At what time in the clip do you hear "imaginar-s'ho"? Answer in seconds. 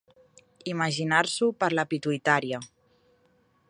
0.71-1.51